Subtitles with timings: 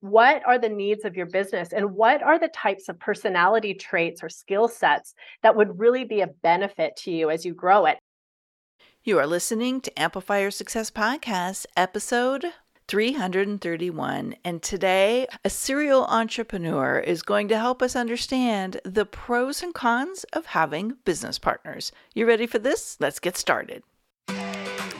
[0.00, 4.22] what are the needs of your business and what are the types of personality traits
[4.22, 7.98] or skill sets that would really be a benefit to you as you grow it.
[9.02, 12.44] You are listening to Amplify Your Success Podcast, episode
[12.88, 14.34] 331.
[14.44, 20.24] And today, a serial entrepreneur is going to help us understand the pros and cons
[20.32, 21.92] of having business partners.
[22.14, 22.96] You ready for this?
[23.00, 23.84] Let's get started.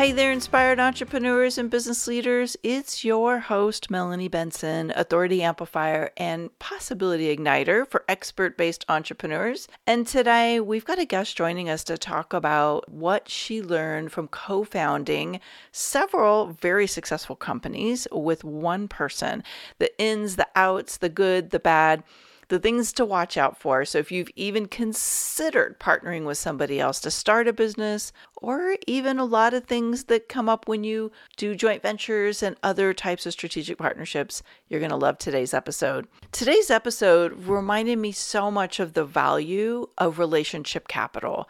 [0.00, 2.56] Hey there, inspired entrepreneurs and business leaders.
[2.62, 9.68] It's your host, Melanie Benson, Authority Amplifier and Possibility Igniter for expert based entrepreneurs.
[9.86, 14.28] And today we've got a guest joining us to talk about what she learned from
[14.28, 15.38] co founding
[15.70, 19.44] several very successful companies with one person
[19.80, 22.02] the ins, the outs, the good, the bad
[22.50, 23.84] the things to watch out for.
[23.84, 29.18] So, if you've even considered partnering with somebody else to start a business, or even
[29.18, 33.24] a lot of things that come up when you do joint ventures and other types
[33.24, 36.06] of strategic partnerships, you're going to love today's episode.
[36.32, 41.48] Today's episode reminded me so much of the value of relationship capital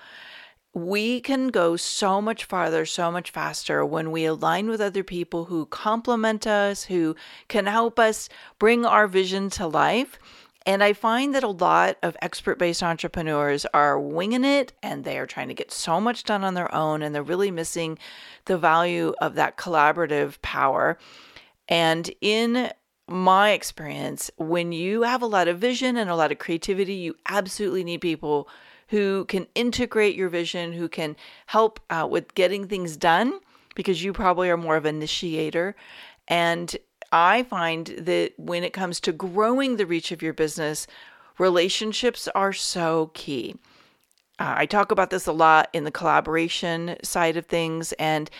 [0.72, 5.46] we can go so much farther, so much faster when we align with other people
[5.46, 7.16] who complement us, who
[7.48, 10.18] can help us bring our vision to life.
[10.70, 15.18] And I find that a lot of expert based entrepreneurs are winging it and they
[15.18, 17.98] are trying to get so much done on their own and they're really missing
[18.44, 20.96] the value of that collaborative power.
[21.66, 22.70] And in
[23.08, 27.16] my experience, when you have a lot of vision and a lot of creativity, you
[27.28, 28.48] absolutely need people
[28.91, 33.41] who can integrate your vision, who can help uh, with getting things done
[33.74, 35.74] because you probably are more of an initiator.
[36.28, 36.76] And
[37.12, 40.87] I find that when it comes to growing the reach of your business,
[41.38, 43.56] relationships are so key.
[44.38, 47.93] Uh, I talk about this a lot in the collaboration side of things.
[47.93, 48.31] And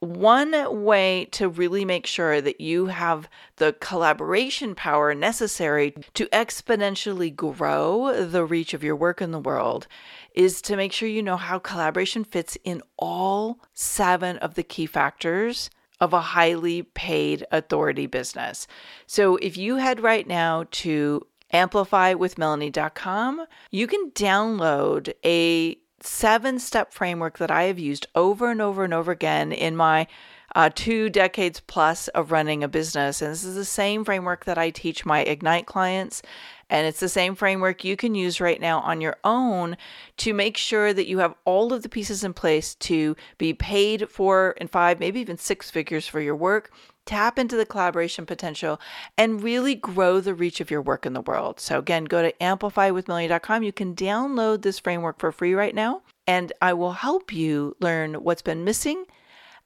[0.00, 7.34] one way to really make sure that you have the collaboration power necessary to exponentially
[7.34, 9.88] grow the reach of your work in the world
[10.34, 14.86] is to make sure you know how collaboration fits in all seven of the key
[14.86, 15.68] factors
[16.00, 18.66] of a highly paid authority business.
[19.06, 27.38] So if you head right now to amplifywithmelanie.com, you can download a seven step framework
[27.38, 30.06] that I have used over and over and over again in my
[30.54, 33.20] uh, two decades plus of running a business.
[33.20, 36.22] And this is the same framework that I teach my Ignite clients.
[36.70, 39.76] And it's the same framework you can use right now on your own
[40.18, 44.08] to make sure that you have all of the pieces in place to be paid
[44.10, 46.70] for in five, maybe even six figures for your work.
[47.06, 48.78] Tap into the collaboration potential
[49.16, 51.58] and really grow the reach of your work in the world.
[51.58, 53.62] So, again, go to amplifywithmelanie.com.
[53.62, 58.16] You can download this framework for free right now, and I will help you learn
[58.16, 59.06] what's been missing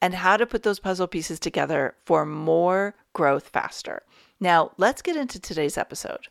[0.01, 4.03] and how to put those puzzle pieces together for more growth faster.
[4.39, 6.29] Now, let's get into today's episode.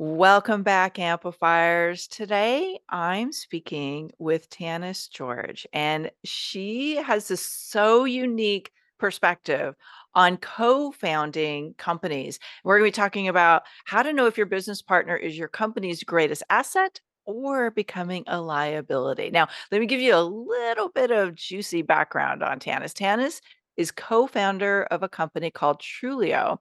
[0.00, 2.06] Welcome back, amplifiers.
[2.06, 8.70] Today I'm speaking with Tanis Jorge, and she has this so unique
[9.00, 9.74] perspective
[10.14, 12.38] on co founding companies.
[12.62, 15.48] We're going to be talking about how to know if your business partner is your
[15.48, 19.30] company's greatest asset or becoming a liability.
[19.30, 22.94] Now, let me give you a little bit of juicy background on Tanis.
[22.94, 23.40] Tanis
[23.76, 26.58] is co founder of a company called Trulioo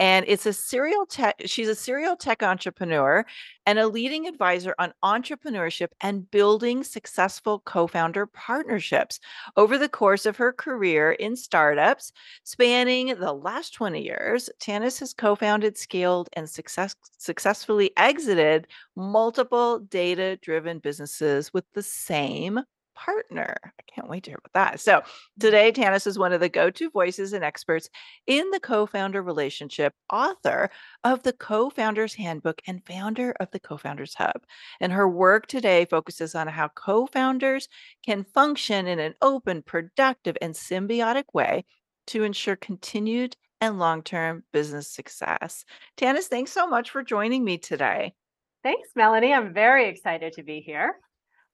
[0.00, 3.24] and it's a serial tech she's a serial tech entrepreneur
[3.66, 9.20] and a leading advisor on entrepreneurship and building successful co-founder partnerships
[9.56, 12.12] over the course of her career in startups
[12.44, 14.50] spanning the last 20 years.
[14.60, 18.66] Tanis has co-founded scaled and success, successfully exited
[18.96, 22.60] multiple data driven businesses with the same
[23.00, 23.56] partner.
[23.64, 24.80] I can't wait to hear about that.
[24.80, 25.02] So,
[25.38, 27.88] today, Tanis is one of the go to voices and experts
[28.26, 30.70] in the co founder relationship, author
[31.04, 34.42] of the Co Founders Handbook, and founder of the Co Founders Hub.
[34.80, 37.68] And her work today focuses on how co founders
[38.04, 41.64] can function in an open, productive, and symbiotic way
[42.08, 45.64] to ensure continued and long term business success.
[45.96, 48.14] Tanis, thanks so much for joining me today.
[48.62, 49.32] Thanks, Melanie.
[49.32, 50.96] I'm very excited to be here.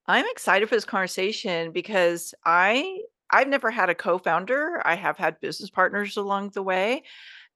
[0.09, 4.81] I'm excited for this conversation because I I've never had a co-founder.
[4.87, 7.03] I have had business partners along the way,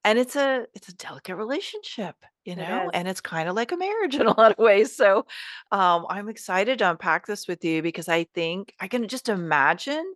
[0.04, 2.16] and it's a it's a delicate relationship.
[2.46, 2.90] you know, is.
[2.94, 4.94] and it's kind of like a marriage in a lot of ways.
[4.96, 5.26] So
[5.72, 10.14] um, I'm excited to unpack this with you because I think I can just imagine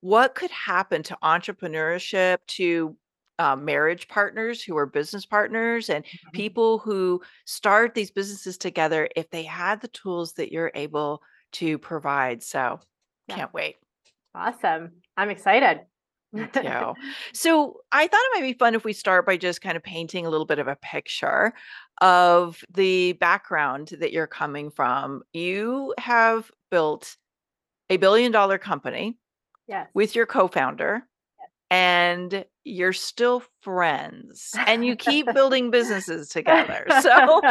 [0.00, 2.96] what could happen to entrepreneurship, to
[3.38, 6.32] uh, marriage partners who are business partners, and Mhm.
[6.32, 11.22] people who start these businesses together if they had the tools that you're able
[11.58, 12.42] to provide.
[12.42, 12.80] So
[13.28, 13.36] Yeah.
[13.36, 13.76] can't wait.
[14.34, 14.92] Awesome.
[15.16, 15.80] I'm excited.
[16.32, 16.94] Me too.
[17.32, 20.26] So I thought it might be fun if we start by just kind of painting
[20.26, 21.54] a little bit of a picture
[22.00, 25.22] of the background that you're coming from.
[25.32, 27.16] You have built
[27.88, 29.16] a billion dollar company
[29.68, 29.88] Yes.
[29.94, 31.02] with your co-founder
[31.70, 36.86] and you're still friends and you keep building businesses together.
[36.90, 37.42] So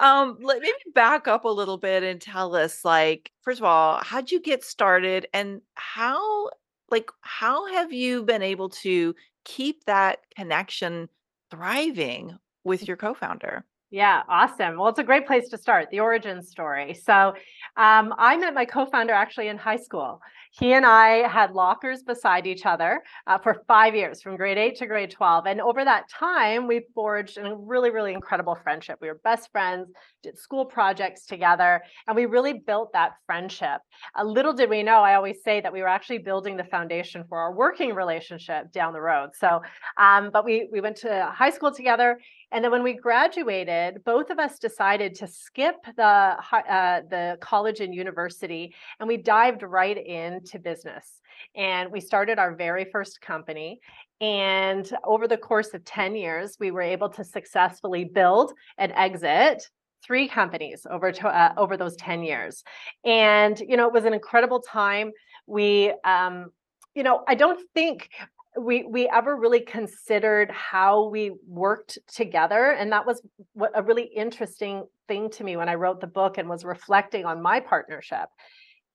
[0.00, 4.00] um let me back up a little bit and tell us like first of all,
[4.02, 6.50] how'd you get started and how
[6.90, 9.14] like how have you been able to
[9.44, 11.08] keep that connection
[11.50, 13.64] thriving with your co-founder?
[13.90, 14.76] Yeah, awesome.
[14.76, 16.94] Well, it's a great place to start, the origin story.
[16.94, 17.34] So,
[17.76, 20.20] um, I met my co-founder actually in high school.
[20.58, 24.76] He and I had lockers beside each other uh, for five years, from grade eight
[24.76, 25.46] to grade 12.
[25.46, 28.98] And over that time, we forged a really, really incredible friendship.
[29.00, 29.90] We were best friends,
[30.22, 33.80] did school projects together, and we really built that friendship.
[34.14, 37.24] A little did we know, I always say that we were actually building the foundation
[37.28, 39.30] for our working relationship down the road.
[39.34, 39.60] So,
[39.98, 42.20] um, but we we went to high school together
[42.54, 47.80] and then when we graduated, both of us decided to skip the uh, the college
[47.80, 49.98] and university, and we dived right
[50.44, 51.20] into business.
[51.56, 53.80] And we started our very first company.
[54.20, 59.64] And over the course of 10 years, we were able to successfully build and exit
[60.04, 62.62] three companies over to, uh, over those 10 years.
[63.04, 65.12] And you know, it was an incredible time.
[65.46, 66.50] We um,
[66.94, 68.10] you know, I don't think
[68.56, 73.20] we we ever really considered how we worked together and that was
[73.54, 77.24] what a really interesting thing to me when I wrote the book and was reflecting
[77.24, 78.28] on my partnership.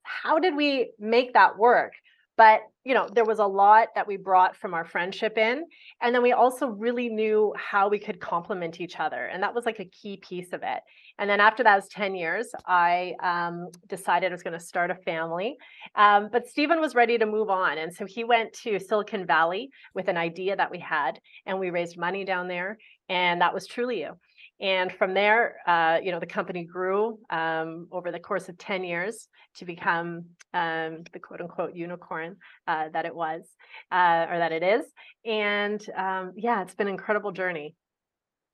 [0.09, 1.93] How did we make that work?
[2.35, 5.65] But, you know, there was a lot that we brought from our friendship in,
[6.01, 9.65] and then we also really knew how we could complement each other, and that was
[9.65, 10.79] like a key piece of it.
[11.19, 14.89] And then after that was 10 years, I um, decided I was going to start
[14.89, 15.57] a family.
[15.95, 17.77] Um, but Stephen was ready to move on.
[17.77, 21.71] And so he went to Silicon Valley with an idea that we had, and we
[21.71, 22.77] raised money down there.
[23.09, 24.15] And that was Trulioo.
[24.61, 28.83] And from there, uh, you know, the company grew um, over the course of 10
[28.83, 32.35] years to become um, the quote unquote unicorn
[32.67, 33.47] uh, that it was
[33.91, 34.85] uh, or that it is.
[35.25, 37.75] And um, yeah, it's been an incredible journey.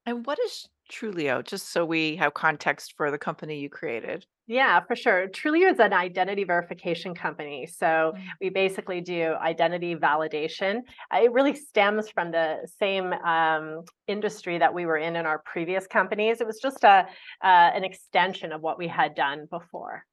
[0.06, 1.44] And what is Trulioo?
[1.44, 4.26] Just so we have context for the company you created.
[4.48, 5.28] Yeah, for sure.
[5.28, 7.66] Trulioo is an identity verification company.
[7.66, 8.28] So Mm.
[8.40, 10.82] we basically do identity validation.
[11.12, 15.40] Uh, It really stems from the same um, industry that we were in in our
[15.40, 16.42] previous companies.
[16.42, 17.08] It was just a
[17.42, 20.06] uh, an extension of what we had done before.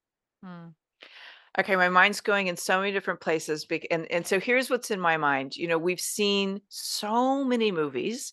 [0.43, 0.75] Mm.
[1.59, 3.67] Okay, my mind's going in so many different places.
[3.91, 5.57] And, and so here's what's in my mind.
[5.57, 8.33] You know, we've seen so many movies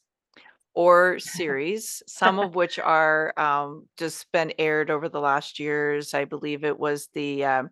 [0.73, 6.13] or series, some of which are um, just been aired over the last years.
[6.13, 7.69] I believe it was the um,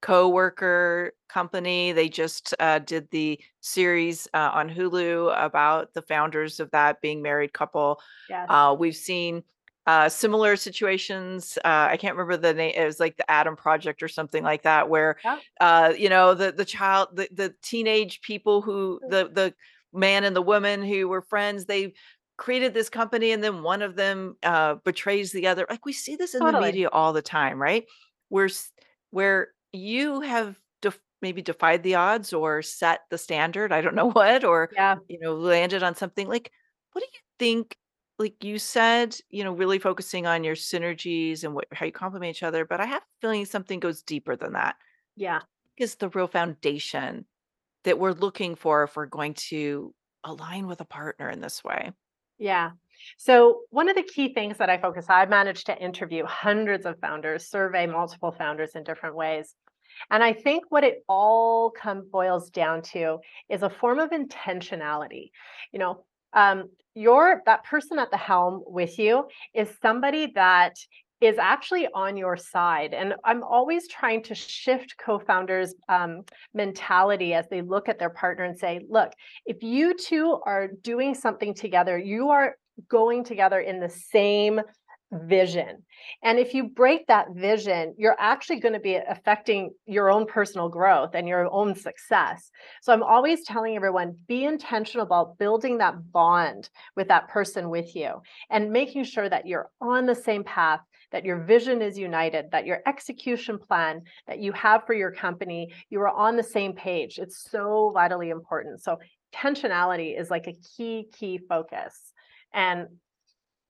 [0.00, 1.90] Co-worker company.
[1.90, 7.20] They just uh, did the series uh, on Hulu about the founders of that being
[7.20, 8.00] married couple.
[8.30, 8.46] Yes.
[8.48, 9.42] Uh, we've seen
[9.88, 11.58] uh, similar situations.
[11.64, 12.74] Uh, I can't remember the name.
[12.76, 15.40] It was like the Adam Project or something like that, where Yeah.
[15.60, 19.54] uh, you know the the child, the the teenage people who the the
[19.92, 21.64] man and the woman who were friends.
[21.64, 21.94] They
[22.38, 25.66] created this company, and then one of them uh, betrays the other.
[25.68, 27.84] Like we see this in the media all the time, right?
[28.30, 28.48] Where
[29.10, 33.72] where you have def- maybe defied the odds or set the standard.
[33.72, 34.96] I don't know what, or Yeah.
[35.08, 36.50] you know landed on something like.
[36.92, 37.76] What do you think?
[38.20, 42.30] like you said, you know, really focusing on your synergies and what how you complement
[42.30, 44.74] each other, but I have a feeling something goes deeper than that.
[45.14, 45.42] Yeah.
[45.76, 47.26] Is the real foundation
[47.84, 51.92] that we're looking for if we're going to align with a partner in this way.
[52.38, 52.70] Yeah.
[53.16, 56.86] So one of the key things that I focus, on, I've managed to interview hundreds
[56.86, 59.54] of founders, survey multiple founders in different ways.
[60.10, 63.18] And I think what it all come boils down to
[63.48, 65.30] is a form of intentionality.
[65.72, 70.74] You know, um, your that person at the helm with you is somebody that
[71.20, 72.94] is actually on your side.
[72.94, 76.22] And I'm always trying to shift co-founders' um,
[76.54, 79.12] mentality as they look at their partner and say, look,
[79.44, 82.56] if you two are doing something together, you are
[82.88, 84.60] going together in the same
[85.10, 85.82] vision.
[86.22, 90.68] And if you break that vision, you're actually going to be affecting your own personal
[90.68, 92.50] growth and your own success.
[92.82, 97.96] So I'm always telling everyone be intentional about building that bond with that person with
[97.96, 98.20] you
[98.50, 100.80] and making sure that you're on the same path,
[101.12, 105.72] that your vision is united, that your execution plan that you have for your company,
[105.90, 107.18] you are on the same page.
[107.18, 108.82] It's so vitally important.
[108.82, 108.98] So
[109.34, 112.12] intentionality is like a key, key focus.
[112.52, 112.86] And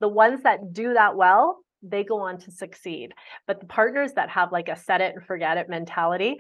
[0.01, 3.13] the ones that do that well, they go on to succeed.
[3.47, 6.39] But the partners that have like a set it and forget it mentality,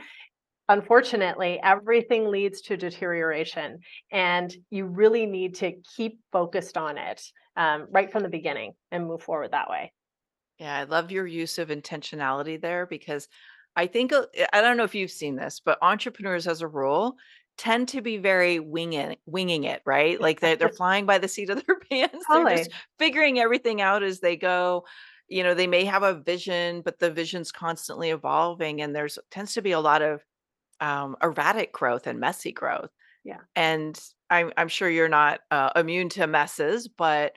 [0.68, 3.78] unfortunately, everything leads to deterioration.
[4.10, 7.22] And you really need to keep focused on it
[7.56, 9.92] um, right from the beginning and move forward that way.
[10.58, 13.28] Yeah, I love your use of intentionality there because
[13.76, 17.16] I think uh, I don't know if you've seen this, but entrepreneurs as a rule
[17.56, 20.20] tend to be very winging winging it, right?
[20.20, 22.28] Like they're, they're flying by the seat of their pants.
[22.32, 24.84] They're just figuring everything out as they go.
[25.28, 29.54] You know, they may have a vision, but the vision's constantly evolving, and there's tends
[29.54, 30.24] to be a lot of
[30.80, 32.90] um, erratic growth and messy growth.
[33.24, 33.98] Yeah, and
[34.30, 37.34] I'm I'm sure you're not uh, immune to messes, but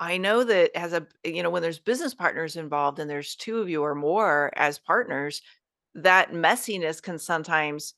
[0.00, 3.58] I know that as a you know when there's business partners involved and there's two
[3.58, 5.42] of you or more as partners,
[5.94, 7.94] that messiness can sometimes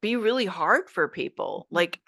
[0.00, 1.66] be really hard for people.
[1.70, 1.76] Mm.
[1.76, 2.00] Like,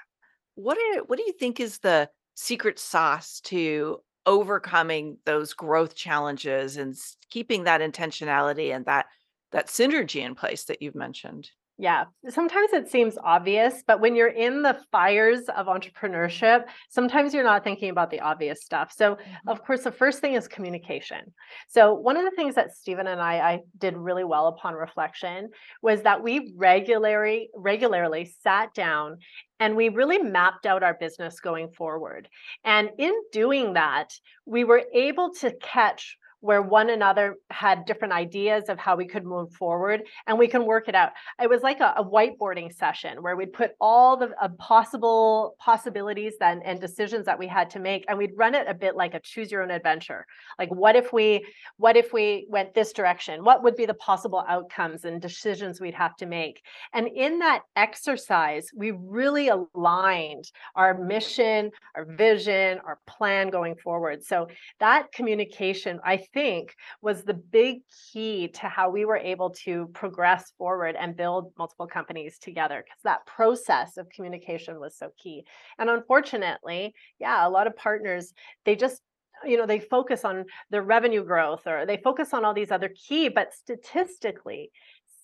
[0.55, 6.77] what do what do you think is the secret sauce to overcoming those growth challenges
[6.77, 6.97] and
[7.31, 9.07] keeping that intentionality and that
[9.53, 11.51] that synergy in place that you've mentioned?
[11.81, 17.43] Yeah, sometimes it seems obvious, but when you're in the fires of entrepreneurship, sometimes you're
[17.43, 18.93] not thinking about the obvious stuff.
[18.95, 19.49] So, mm-hmm.
[19.49, 21.33] of course, the first thing is communication.
[21.69, 25.49] So, one of the things that Stephen and I, I did really well upon reflection
[25.81, 29.17] was that we regularly regularly sat down
[29.59, 32.29] and we really mapped out our business going forward.
[32.63, 34.13] And in doing that,
[34.45, 39.25] we were able to catch where one another had different ideas of how we could
[39.25, 41.11] move forward and we can work it out.
[41.41, 46.35] It was like a, a whiteboarding session where we'd put all the uh, possible possibilities
[46.41, 49.15] then and decisions that we had to make and we'd run it a bit like
[49.15, 50.27] a choose your own adventure.
[50.59, 53.45] Like what if we what if we went this direction?
[53.45, 56.63] What would be the possible outcomes and decisions we'd have to make?
[56.95, 64.25] And in that exercise, we really aligned our mission, our vision, our plan going forward.
[64.25, 67.79] So that communication I think was the big
[68.13, 73.01] key to how we were able to progress forward and build multiple companies together because
[73.05, 75.45] that process of communication was so key.
[75.79, 78.33] And unfortunately, yeah, a lot of partners,
[78.65, 79.01] they just
[79.43, 82.91] you know they focus on their revenue growth or they focus on all these other
[83.09, 84.71] key but statistically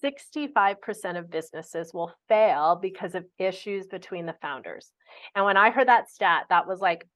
[0.04, 4.92] 65% of businesses will fail because of issues between the founders.
[5.34, 7.08] And when I heard that stat, that was like,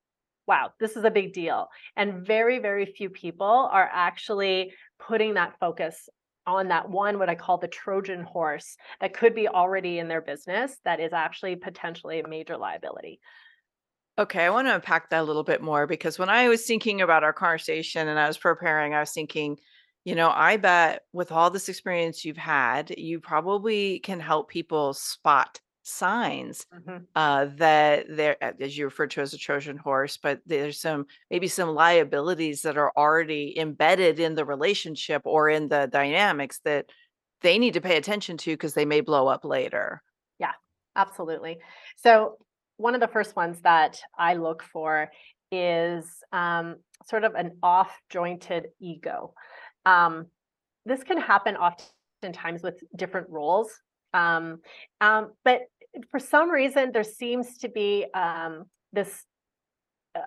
[0.51, 1.69] wow, this is a big deal.
[1.97, 6.09] And very, very few people are actually putting that focus
[6.45, 10.21] on that one, what I call the Trojan horse that could be already in their
[10.21, 13.21] business that is actually potentially a major liability.
[14.19, 17.01] Okay, I want to unpack that a little bit more because when I was thinking
[17.01, 19.57] about our conversation and I was preparing, I was thinking,
[20.05, 24.95] you know, I bet with all this experience you've had, you probably can help people
[24.95, 27.05] spot signs mm-hmm.
[27.15, 31.49] uh, that there, as you referred to as a Trojan horse, but there's some maybe
[31.49, 36.87] some liabilities that are already embedded in the relationship or in the dynamics that
[37.43, 40.03] they need to pay attention to because they may blow up later.
[40.39, 40.53] Yeah,
[40.97, 41.59] absolutely.
[41.97, 42.37] So
[42.77, 45.11] one of the first ones that I look for
[45.53, 46.77] is um,
[47.09, 49.35] sort of an off jointed ego.
[49.85, 50.27] Um,
[50.87, 53.71] this can happen oftentimes with different roles
[54.13, 54.61] um,
[55.01, 55.63] um, but
[56.11, 59.25] for some reason, there seems to be um, this
[60.15, 60.21] uh,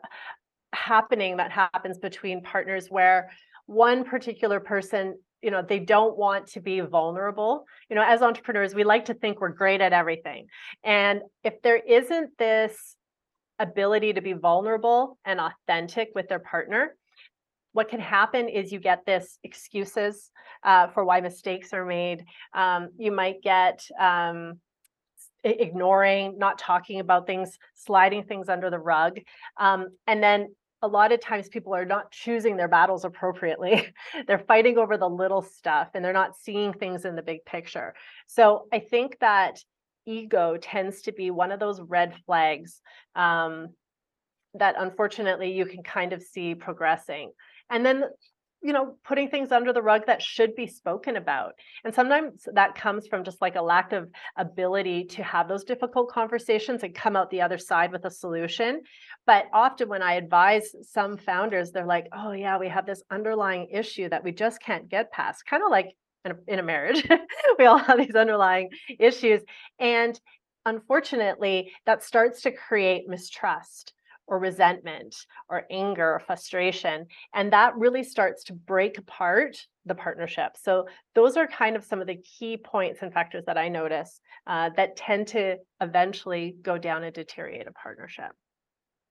[0.74, 3.30] happening that happens between partners where
[3.66, 8.74] one particular person you know they don't want to be vulnerable you know as entrepreneurs
[8.74, 10.48] we like to think we're great at everything
[10.84, 12.96] and if there isn't this
[13.60, 16.96] ability to be vulnerable and authentic with their partner
[17.74, 20.32] what can happen is you get this excuses
[20.64, 22.24] uh, for why mistakes are made.
[22.54, 24.60] Um, you might get um,
[25.44, 29.20] ignoring, not talking about things, sliding things under the rug.
[29.58, 33.88] Um, and then a lot of times people are not choosing their battles appropriately.
[34.28, 37.94] they're fighting over the little stuff and they're not seeing things in the big picture.
[38.28, 39.60] So I think that
[40.06, 42.82] ego tends to be one of those red flags
[43.16, 43.70] um,
[44.56, 47.32] that unfortunately you can kind of see progressing.
[47.70, 48.04] And then
[48.64, 51.54] you know, putting things under the rug that should be spoken about.
[51.84, 56.10] And sometimes that comes from just like a lack of ability to have those difficult
[56.10, 58.82] conversations and come out the other side with a solution.
[59.26, 63.68] But often when I advise some founders, they're like, oh, yeah, we have this underlying
[63.70, 65.94] issue that we just can't get past, kind of like
[66.24, 67.06] in a, in a marriage.
[67.60, 69.42] we all have these underlying issues.
[69.78, 70.18] And
[70.66, 73.94] unfortunately, that starts to create mistrust
[74.28, 75.16] or resentment
[75.50, 77.06] or anger or frustration.
[77.34, 80.56] And that really starts to break apart the partnership.
[80.56, 84.22] So, those are kind of some of the key points and factors that I notice
[84.48, 88.32] uh, that tend to eventually go down and deteriorate a partnership.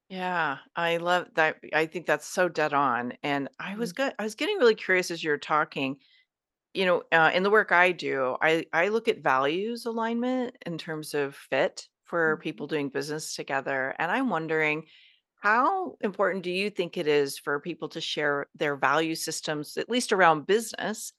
[0.09, 1.59] Yeah, I love that.
[1.73, 3.15] I think that's so dead on.
[3.23, 4.15] And I was Mhm, good.
[4.19, 6.01] I was getting really curious as you're talking.
[6.75, 10.79] You know, uh, in the work I do, I I look at values alignment in
[10.79, 14.85] terms of fit for people doing business together, and I'm wondering
[15.41, 19.89] how important do you think it is for people to share their value systems, at
[19.89, 21.15] least around business,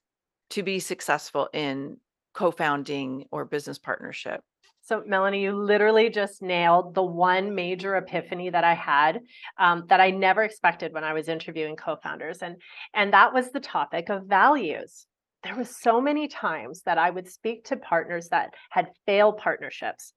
[0.51, 1.97] to be successful in
[2.35, 4.41] co-founding or business partnership?
[4.83, 9.21] So, Melanie, you literally just nailed the one major epiphany that I had
[9.57, 12.57] um, that I never expected when I was interviewing co-founders, and
[12.93, 15.07] and that was the topic of values.
[15.41, 20.13] There was so many times that I would speak to partners that had failed partnerships,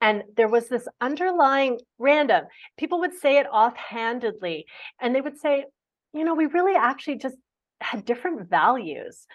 [0.00, 2.44] and there was this underlying random.
[2.76, 4.66] People would say it offhandedly,
[5.00, 5.66] and they would say,
[6.12, 7.36] "You know, we really actually just
[7.82, 9.26] had different values."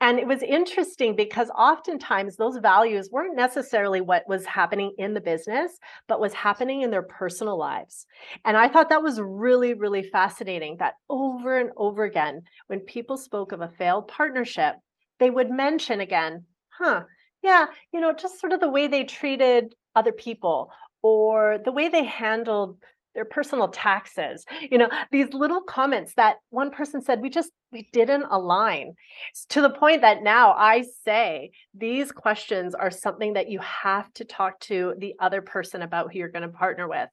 [0.00, 5.20] And it was interesting because oftentimes those values weren't necessarily what was happening in the
[5.20, 8.06] business, but was happening in their personal lives.
[8.44, 13.16] And I thought that was really, really fascinating that over and over again, when people
[13.16, 14.76] spoke of a failed partnership,
[15.18, 17.04] they would mention again, huh,
[17.42, 20.70] yeah, you know, just sort of the way they treated other people
[21.02, 22.76] or the way they handled
[23.14, 27.88] their personal taxes you know these little comments that one person said we just we
[27.92, 28.94] didn't align
[29.34, 34.12] S- to the point that now i say these questions are something that you have
[34.14, 37.08] to talk to the other person about who you're going to partner with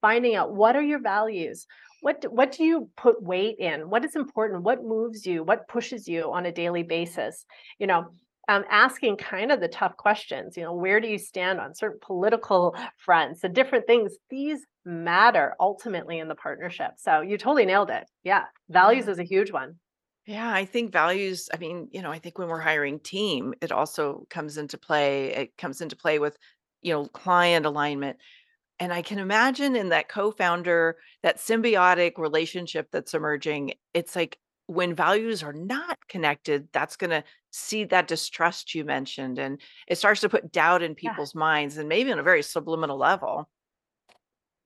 [0.00, 1.66] finding out what are your values
[2.00, 5.68] what do, what do you put weight in what is important what moves you what
[5.68, 7.44] pushes you on a daily basis
[7.78, 8.06] you know
[8.48, 11.98] um, asking kind of the tough questions you know where do you stand on certain
[12.02, 17.90] political fronts and different things these matter ultimately in the partnership so you totally nailed
[17.90, 19.08] it yeah values Yeah.
[19.08, 19.78] is a huge one
[20.26, 23.72] Yeah, I think values, I mean, you know, I think when we're hiring team, it
[23.72, 25.32] also comes into play.
[25.34, 26.38] It comes into play with,
[26.80, 28.18] you know, client alignment.
[28.80, 34.94] And I can imagine in that co-founder, that symbiotic relationship that's emerging, it's like when
[34.94, 39.38] values are not connected, that's going to see that distrust you mentioned.
[39.38, 42.42] And it starts to put doubt in yeah people's minds and maybe on a very
[42.42, 43.48] subliminal level.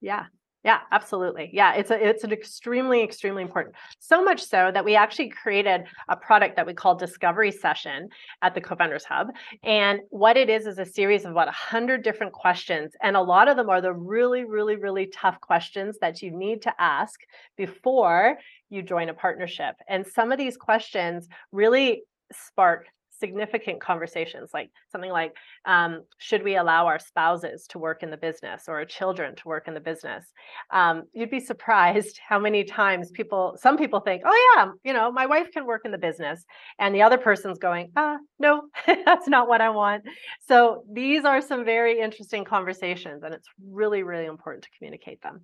[0.01, 0.25] Yeah.
[0.63, 1.49] Yeah, absolutely.
[1.53, 3.75] Yeah, it's a it's an extremely extremely important.
[3.99, 8.09] So much so that we actually created a product that we call Discovery Session
[8.41, 9.27] at the Co-Founders Hub.
[9.63, 13.47] And what it is is a series of about 100 different questions and a lot
[13.47, 17.19] of them are the really really really tough questions that you need to ask
[17.55, 18.37] before
[18.69, 19.75] you join a partnership.
[19.87, 22.87] And some of these questions really spark
[23.19, 28.17] significant conversations like something like um, should we allow our spouses to work in the
[28.17, 30.25] business or our children to work in the business?
[30.71, 35.11] Um, you'd be surprised how many times people some people think oh yeah you know
[35.11, 36.45] my wife can work in the business
[36.79, 38.63] and the other person's going uh no
[39.05, 40.03] that's not what i want.
[40.47, 45.41] So these are some very interesting conversations and it's really really important to communicate them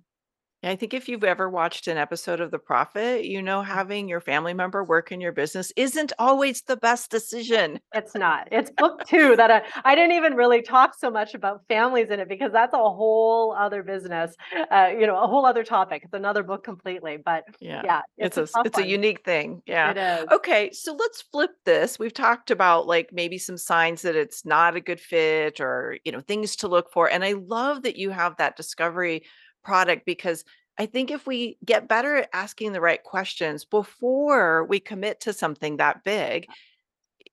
[0.64, 4.20] I think if you've ever watched an episode of The Profit, you know having your
[4.20, 7.80] family member work in your business isn't always the best decision.
[7.94, 8.48] It's not.
[8.50, 12.18] It's book 2 that I I didn't even really talk so much about families in
[12.18, 14.34] it because that's a whole other business,
[14.72, 16.02] uh, you know, a whole other topic.
[16.04, 17.84] It's another book completely, but Yeah.
[17.84, 19.62] yeah, It's it's a a it's a unique thing.
[19.66, 19.92] Yeah.
[19.92, 20.28] It is.
[20.32, 21.98] Okay, so let's flip this.
[21.98, 26.10] We've talked about like maybe some signs that it's not a good fit or, you
[26.10, 27.08] know, things to look for.
[27.08, 29.24] And I love that you have that discovery
[29.64, 30.44] product because
[30.78, 35.32] I think if we get better at asking the right questions before we commit to
[35.32, 36.48] something that big,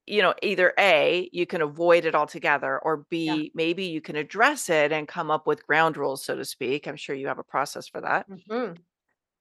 [0.08, 3.38] you know, either A, you can avoid it altogether, or Yeah.
[3.38, 6.88] B, maybe you can address it and come up with ground rules, so to speak.
[6.88, 8.28] I'm sure you have a process for that.
[8.28, 8.84] Mhm.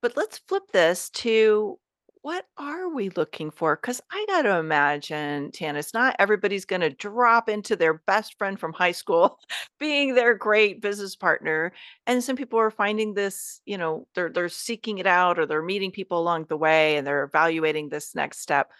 [0.02, 1.78] But let's flip this to
[2.22, 3.76] what are we looking for?
[3.76, 8.60] Because I got to imagine, Tanis, not everybody's going to drop into their best friend
[8.60, 9.38] from high school
[9.80, 11.72] being their great business partner.
[12.06, 15.62] And some people are finding this, you know, they're they're seeking it out or they're
[15.62, 18.70] meeting people along the way and they're evaluating this next step.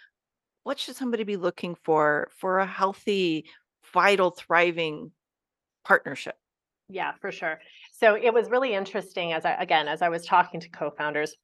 [0.63, 3.45] What should somebody be looking for for a healthy,
[3.91, 5.11] vital, thriving
[5.83, 6.35] partnership?
[6.89, 7.59] Yeah, for sure.
[7.91, 11.35] So it was really interesting as I again, as I was talking to co-founders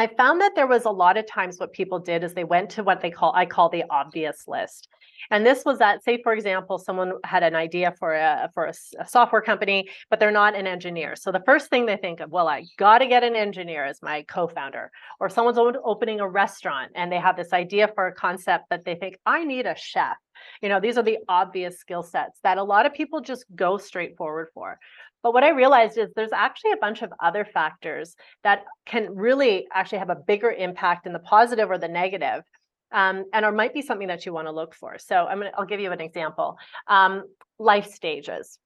[0.00, 2.70] I found that there was a lot of times what people did is they went
[2.70, 4.88] to what they call I call the obvious list.
[5.32, 8.74] And this was that say for example someone had an idea for a for a,
[9.00, 11.16] a software company but they're not an engineer.
[11.16, 14.00] So the first thing they think of well I got to get an engineer as
[14.00, 18.66] my co-founder or someone's opening a restaurant and they have this idea for a concept
[18.70, 20.16] that they think I need a chef.
[20.62, 23.78] You know, these are the obvious skill sets that a lot of people just go
[23.78, 24.78] straight forward for.
[25.22, 29.66] But what I realized is there's actually a bunch of other factors that can really
[29.72, 32.42] actually have a bigger impact in the positive or the negative,
[32.92, 34.96] um, and or might be something that you want to look for.
[34.98, 36.56] So I'm gonna I'll give you an example.
[36.86, 37.24] Um,
[37.58, 38.58] life stages.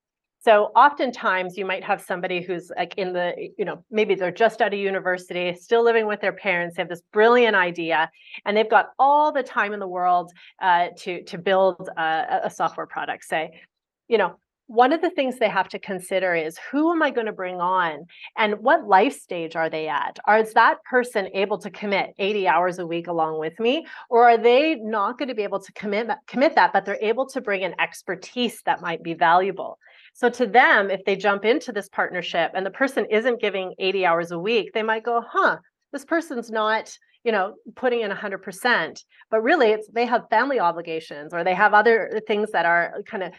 [0.45, 4.61] So oftentimes you might have somebody who's like in the, you know, maybe they're just
[4.61, 8.11] out of university, still living with their parents, they have this brilliant idea,
[8.45, 12.51] and they've got all the time in the world uh, to to build a, a
[12.51, 13.25] software product.
[13.25, 13.61] Say,
[14.09, 14.35] you know,
[14.67, 17.61] one of the things they have to consider is who am I going to bring
[17.61, 20.19] on and what life stage are they at?
[20.29, 23.87] Is that person able to commit 80 hours a week along with me?
[24.09, 27.27] Or are they not going to be able to commit, commit that, but they're able
[27.29, 29.79] to bring an expertise that might be valuable?
[30.15, 34.07] So to them, if they jump into this partnership and the person isn't giving 80
[34.07, 35.59] hours a week, they might go, huh,
[35.93, 41.33] this person's not you know putting in 100% but really it's they have family obligations
[41.33, 43.33] or they have other uh, things that are kind of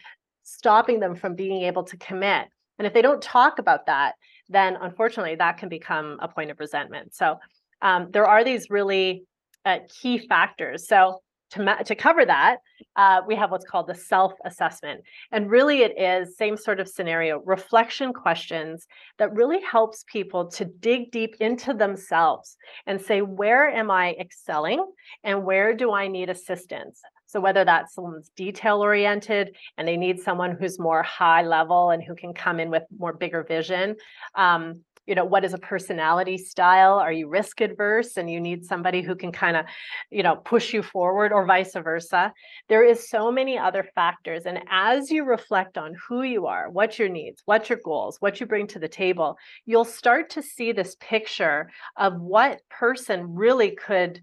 [0.44, 2.48] stopping them from being able to commit.
[2.78, 4.16] And if they don't talk about that,
[4.50, 7.14] then unfortunately that can become a point of resentment.
[7.14, 7.40] So
[7.82, 9.24] um, there are these really
[9.66, 10.88] uh, key factors.
[10.88, 12.58] So to, ma- to cover that,
[12.96, 15.02] uh, we have what's called the self assessment.
[15.32, 20.66] And really, it is same sort of scenario reflection questions that really helps people to
[20.66, 24.86] dig deep into themselves and say, where am I excelling
[25.24, 27.02] and where do I need assistance?
[27.34, 32.04] So whether that's someone's detail oriented and they need someone who's more high level and
[32.04, 33.96] who can come in with more bigger vision.
[34.36, 36.94] Um, you know, what is a personality style?
[37.00, 39.66] Are you risk adverse and you need somebody who can kind of,
[40.12, 42.32] you know, push you forward or vice versa?
[42.70, 44.46] There is so many other factors.
[44.46, 48.40] And as you reflect on who you are, what your needs, what your goals, what
[48.40, 53.72] you bring to the table, you'll start to see this picture of what person really
[53.72, 54.22] could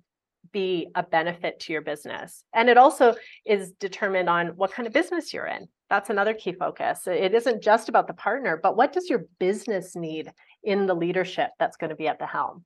[0.52, 2.44] be a benefit to your business.
[2.54, 3.14] And it also
[3.46, 5.68] is determined on what kind of business you're in.
[5.88, 7.06] That's another key focus.
[7.06, 10.32] It isn't just about the partner, but what does your business need
[10.62, 12.64] in the leadership that's going to be at the helm?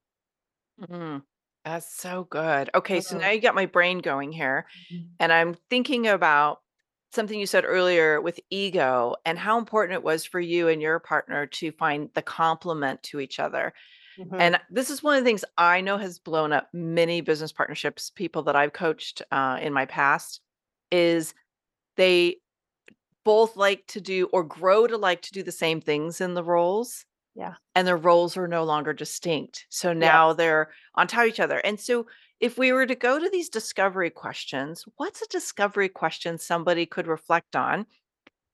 [0.81, 1.19] Mm-hmm.
[1.65, 2.69] That's so good.
[2.75, 3.17] Okay, mm-hmm.
[3.17, 4.67] so now you got my brain going here.
[4.93, 5.05] Mm-hmm.
[5.21, 6.61] And I'm thinking about
[7.13, 10.99] something you said earlier with ego and how important it was for you and your
[10.99, 13.73] partner to find the complement to each other.
[14.19, 14.37] Mm-hmm.
[14.41, 18.11] And this is one of the things I know has blown up many business partnerships,
[18.11, 20.41] people that I've coached uh, in my past,
[20.91, 21.35] is
[21.97, 22.37] they
[23.25, 26.45] both like to do or grow to like to do the same things in the
[26.45, 27.05] roles.
[27.35, 27.55] Yeah.
[27.75, 29.67] And their roles are no longer distinct.
[29.69, 30.37] So now yes.
[30.37, 31.59] they're on top of each other.
[31.59, 32.07] And so
[32.39, 37.07] if we were to go to these discovery questions, what's a discovery question somebody could
[37.07, 37.87] reflect on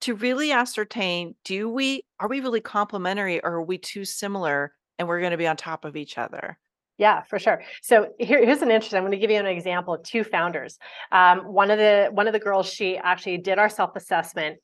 [0.03, 5.09] to really ascertain do we are we really complementary or are we too similar and
[5.09, 6.59] we're going to be on top of each other.
[6.99, 7.63] Yeah, for sure.
[7.81, 8.99] So here, here's an interesting.
[8.99, 10.79] I'm going to give you an example of two founders.
[11.11, 14.59] Um, one of the one of the girls, she actually did our self assessment,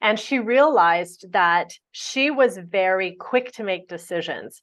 [0.00, 4.62] and she realized that she was very quick to make decisions.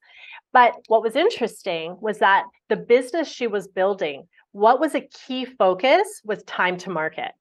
[0.51, 5.45] But what was interesting was that the business she was building, what was a key
[5.45, 7.33] focus was time to market.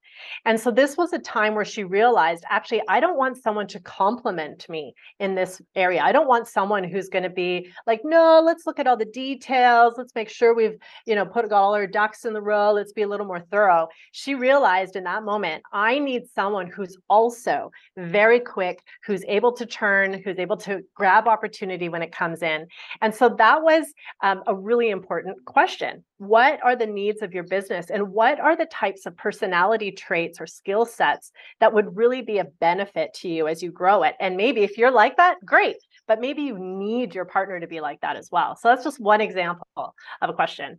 [0.45, 3.81] And so this was a time where she realized actually, I don't want someone to
[3.81, 6.03] compliment me in this area.
[6.03, 9.05] I don't want someone who's going to be like, no, let's look at all the
[9.05, 9.95] details.
[9.97, 10.77] Let's make sure we've,
[11.07, 12.73] you know, put all our ducks in the row.
[12.73, 13.89] Let's be a little more thorough.
[14.13, 19.67] She realized in that moment, I need someone who's also very quick, who's able to
[19.67, 22.67] turn, who's able to grab opportunity when it comes in.
[23.01, 23.85] And so that was
[24.23, 26.05] um, a really important question.
[26.19, 30.08] What are the needs of your business and what are the types of personality traits?
[30.09, 34.03] Traits or skill sets that would really be a benefit to you as you grow
[34.03, 34.15] it.
[34.21, 35.77] And maybe if you're like that, great.
[36.07, 38.57] But maybe you need your partner to be like that as well.
[38.57, 40.79] So that's just one example of a question.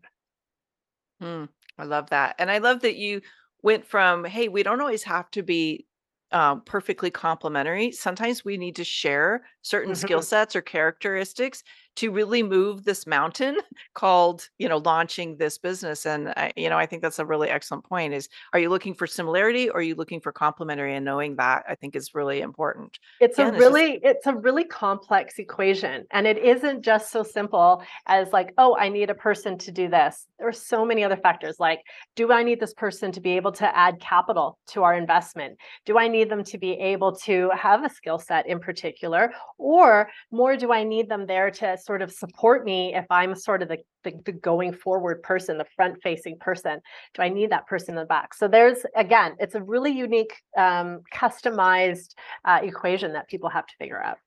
[1.21, 2.35] Mm, I love that.
[2.39, 3.21] And I love that you
[3.61, 5.85] went from, hey, we don't always have to be
[6.31, 7.91] um, perfectly complementary.
[7.91, 10.05] Sometimes we need to share certain mm-hmm.
[10.05, 11.63] skill sets or characteristics
[11.99, 13.57] to really move this mountain
[13.93, 17.49] called you know launching this business and I, you know i think that's a really
[17.49, 21.03] excellent point is are you looking for similarity or are you looking for complementary and
[21.03, 22.99] knowing that i think is really important.
[23.19, 24.15] It's Again, a really it's, just...
[24.15, 28.89] it's a really complex equation and it isn't just so simple as like oh i
[28.89, 30.27] need a person to do this.
[30.37, 31.81] There are so many other factors like
[32.15, 35.57] do i need this person to be able to add capital to our investment?
[35.85, 40.09] Do i need them to be able to have a skill set in particular or
[40.31, 43.67] more do i need them there to sort of support me if I'm sort of
[43.67, 46.79] the, the, the going forward person, the front facing person?
[47.15, 48.35] Do I need that person in the back?
[48.35, 52.13] So there's, again, it's a really unique, um, customized
[52.45, 54.17] uh, equation that people have to figure out.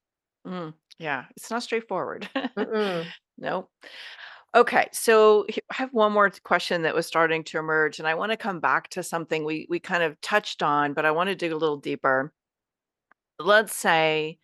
[0.44, 2.28] Mm, yeah, it's not straightforward.
[3.38, 3.70] Nope.
[4.54, 8.30] Okay, so I have one more question that was starting to emerge, and I want
[8.30, 11.34] to come back to something we we kind of touched on, but I want to
[11.34, 12.32] dig a little deeper.
[13.38, 14.38] Let's say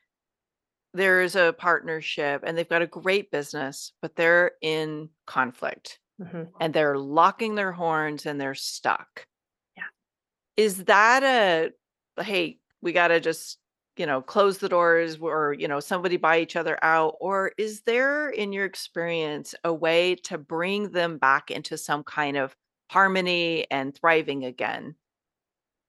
[0.98, 6.52] there's a partnership and they've got a great business, but they're in conflict Mhm.
[6.60, 9.26] and they're locking their horns and they're stuck.
[9.76, 9.88] Yeah.
[10.56, 13.58] Is that a hey, we got to just,
[13.96, 17.16] you know, close the doors or, you know, somebody buy each other out?
[17.20, 22.36] Or is there, in your experience, a way to bring them back into some kind
[22.36, 22.56] of
[22.90, 24.96] harmony and thriving again?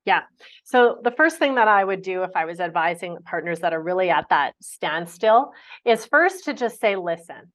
[0.05, 0.21] Yeah.
[0.63, 3.81] So the first thing that I would do if I was advising partners that are
[3.81, 5.51] really at that standstill
[5.85, 7.51] is first to just say, listen,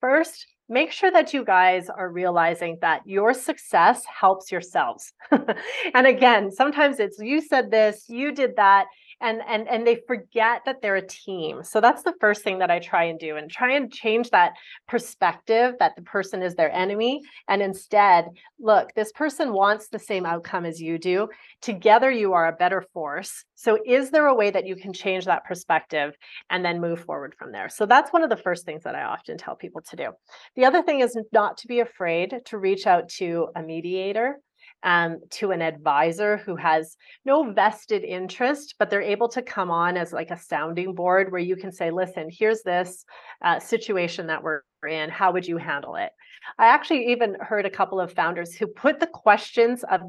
[0.00, 5.12] first, make sure that you guys are realizing that your success helps yourselves.
[5.94, 8.86] and again, sometimes it's you said this, you did that,
[9.20, 11.62] and and and they forget that they're a team.
[11.62, 14.52] So that's the first thing that I try and do and try and change that
[14.88, 18.26] perspective that the person is their enemy and instead,
[18.58, 21.28] look, this person wants the same outcome as you do.
[21.60, 23.44] Together you are a better force.
[23.54, 26.14] So is there a way that you can change that perspective
[26.50, 27.68] and then move forward from there?
[27.68, 30.10] So that's one of the first things that I often tell people to do.
[30.56, 34.38] The other thing is not to be afraid to reach out to a mediator,
[34.84, 39.96] um, to an advisor who has no vested interest, but they're able to come on
[39.96, 43.04] as like a sounding board where you can say, listen, here's this
[43.42, 45.08] uh, situation that we're in.
[45.08, 46.10] How would you handle it?
[46.58, 50.02] I actually even heard a couple of founders who put the questions of,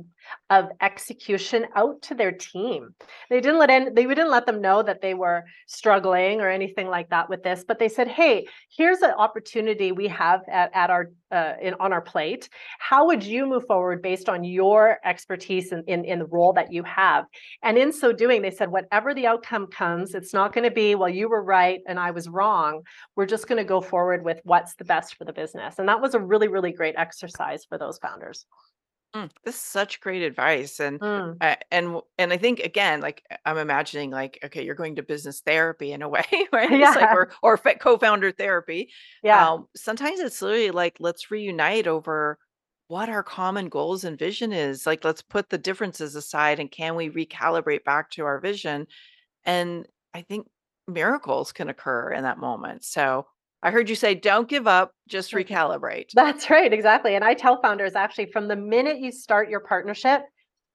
[0.50, 2.94] of execution out to their team.
[3.30, 6.88] They didn't let in, they didn't let them know that they were struggling or anything
[6.88, 10.90] like that with this, but they said, "Hey, here's an opportunity we have at, at
[10.90, 12.48] our uh, in on our plate.
[12.80, 16.72] How would you move forward based on your expertise in, in in the role that
[16.72, 17.26] you have?"
[17.64, 20.94] And in so doing, they said, "Whatever the outcome comes, it's not going to be
[20.94, 22.82] well, you were right and I was wrong.
[23.16, 26.02] We're just going to go forward with what's the best for the business." And that
[26.02, 28.46] was a really, really great exercise for those founders.
[29.16, 33.00] Mm, this is such great advice, and Mm, uh, and w- and I think again,
[33.02, 36.24] like I'm imagining, like okay, you're going to business therapy in a way,
[36.54, 36.72] right?
[36.82, 38.92] It's like yeah, or or fa- co-founder therapy.
[39.22, 42.40] yeah, Um, sometimes it's literally like let's reunite over
[42.88, 44.86] what our common goals and vision is.
[44.86, 48.86] Like let's put the differences aside, and can we recalibrate back to our vision?
[49.46, 50.48] And I think
[50.88, 52.86] miracles can occur in that moment.
[52.86, 53.28] So
[53.66, 56.10] I heard you say, don't give up, just recalibrate.
[56.14, 57.16] that's right, exactly.
[57.16, 60.22] And I tell founders actually from the minute you start your partnership,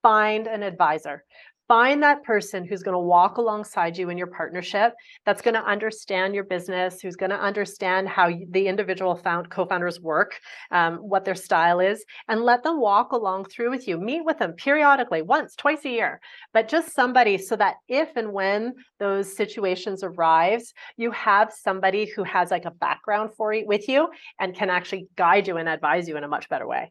[0.03, 1.25] find an advisor.
[1.71, 4.93] Find that person who's going to walk alongside you in your partnership,
[5.25, 10.01] that's going to understand your business, who's going to understand how the individual found co-founders
[10.01, 10.41] work,
[10.73, 14.01] um, what their style is, and let them walk along through with you.
[14.01, 16.21] Meet with them periodically, once, twice a year,
[16.53, 22.25] but just somebody so that if and when those situations arise, you have somebody who
[22.25, 24.09] has like a background for you with you
[24.41, 26.91] and can actually guide you and advise you in a much better way.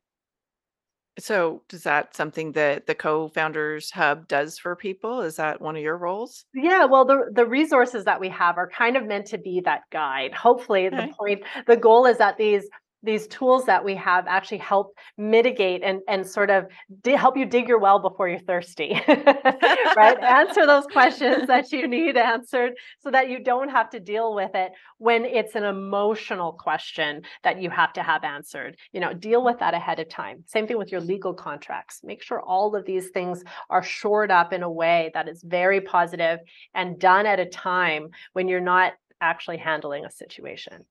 [1.19, 5.21] So, is that something that the co-founders hub does for people?
[5.21, 6.45] Is that one of your roles?
[6.53, 9.82] Yeah, well, the the resources that we have are kind of meant to be that
[9.91, 10.34] guide.
[10.34, 12.67] Hopefully, the point, the goal is that these
[13.04, 16.68] these tools that we have actually help mitigate and and sort of
[17.02, 20.20] di- help you dig your well before you're thirsty, right?
[20.22, 24.52] Answer those questions that you need answered so that you don't have to deal with
[24.54, 28.78] it when it's an emotional question that you have to have answered.
[28.92, 30.44] You know, deal with that ahead of time.
[30.46, 32.02] Same thing with your legal contracts.
[32.04, 35.82] Make sure all of these things are shored up in a way that is very
[35.82, 36.40] positive
[36.74, 40.86] and done at a time when you're not actually handling a situation.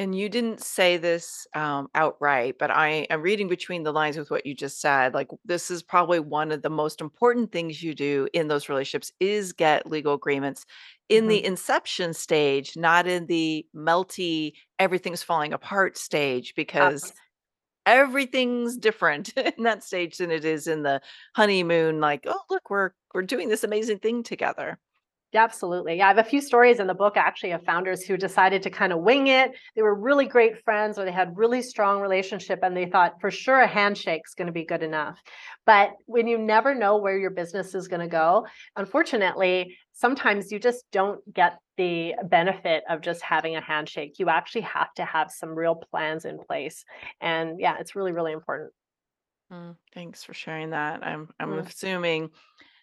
[0.00, 4.30] And you didn't say this um, outright, but I am reading between the lines with
[4.30, 5.12] what you just said.
[5.12, 9.10] Like this is probably one of the most important things you do in those relationships
[9.18, 10.64] is get legal agreements
[11.08, 11.26] in Mhm.
[11.26, 17.22] the inception stage, not in the melty everything's falling apart stage, because Abs-
[17.86, 21.02] everything's different in that stage than it is in the
[21.36, 22.00] honeymoon.
[22.00, 24.78] Like, oh look, we're we're doing this amazing thing together.
[25.32, 25.96] Yeah, absolutely.
[25.96, 28.70] Yeah, I have a few stories in the book actually of founders who decided to
[28.70, 29.54] kind of wing it.
[29.76, 33.30] They were really great friends or they had really strong relationship and they thought for
[33.30, 35.20] sure a handshake's going to be good enough.
[35.66, 40.58] But when you never know where your business is going to go, unfortunately, sometimes you
[40.58, 44.18] just don't get the benefit of just having a handshake.
[44.18, 46.86] You actually have to have some real plans in place.
[47.20, 48.72] And yeah, it's really really important.
[49.52, 51.02] Mm, thanks for sharing that.
[51.06, 51.58] I'm I'm Mm.
[51.58, 52.30] assuming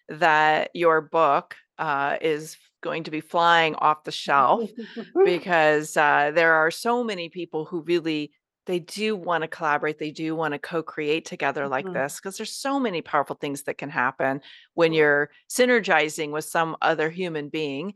[0.08, 4.70] that your book uh, is going to be flying off the shelf
[5.24, 8.32] because uh, there are so many people who really
[8.66, 11.92] they do want to collaborate they do want to co-create together like Mhm.
[11.92, 14.40] this because there's so many powerful things that can happen
[14.74, 17.94] when you're synergizing with some other human being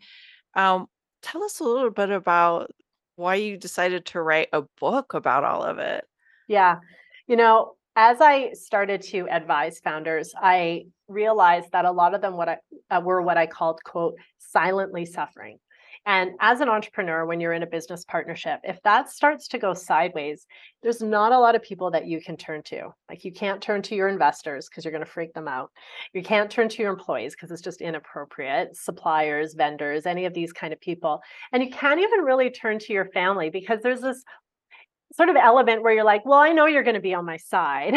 [0.55, 0.89] um,
[1.23, 2.71] tell us a little bit about
[3.17, 6.07] why you decided to write a book about all of it
[6.49, 6.81] Yeah.
[7.27, 12.37] You know, as I started to advise founders, I realized that a lot of them
[12.37, 12.59] what I
[12.91, 15.59] uh, were what I called quote silently suffering.
[16.07, 19.75] And as an entrepreneur, when you're in a business partnership, if that starts to go
[19.75, 20.47] sideways,
[20.83, 22.89] there's not a lot of people that you can turn to.
[23.09, 25.71] Like you can't turn to your investors because you're going to freak them out.
[26.15, 30.53] You can't turn to your employees because it's just inappropriate, suppliers, vendors, any of these
[30.55, 31.21] kind of people.
[31.53, 34.25] And you can't even really turn to your family because there's this
[35.13, 37.37] sort of element where you're like, well, I know you're going to be on my
[37.37, 37.95] side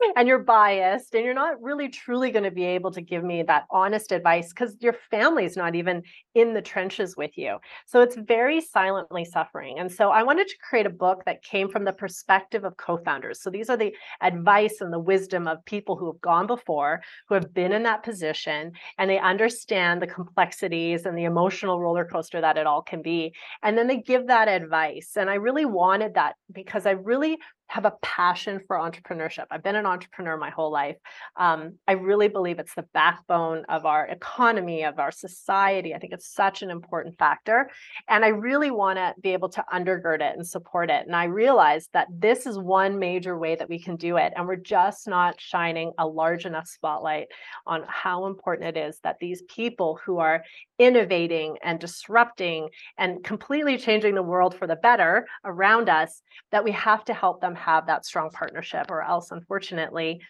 [0.16, 3.42] and you're biased and you're not really truly going to be able to give me
[3.42, 6.02] that honest advice because your family's not even
[6.34, 7.58] in the trenches with you.
[7.86, 9.78] So it's very silently suffering.
[9.78, 12.96] And so I wanted to create a book that came from the perspective of co
[12.98, 13.42] founders.
[13.42, 17.34] So these are the advice and the wisdom of people who have gone before, who
[17.34, 22.40] have been in that position, and they understand the complexities and the emotional roller coaster
[22.40, 26.14] that it all can be and then they give that advice and i really wanted
[26.14, 29.46] that because i really have a passion for entrepreneurship.
[29.50, 30.96] I've been an entrepreneur my whole life.
[31.36, 35.94] Um, i really believe it's the backbone of our economy of our society.
[35.94, 37.70] I think it's such an important factor
[38.08, 41.24] and i really want to be able to undergird it and support it and i
[41.24, 45.08] realized that this is one major way that we can do it and we're just
[45.08, 47.26] not shining a large enough spotlight
[47.66, 50.44] on how important it is that these people who are
[50.78, 56.72] innovating and disrupting and completely changing the world for the better around us that we
[56.72, 60.20] have to help them have that strong partnership or else unfortunately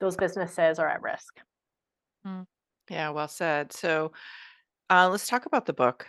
[0.00, 1.40] those businesses are at risk
[2.90, 4.12] yeah well said so
[4.90, 6.06] uh, let's talk about the book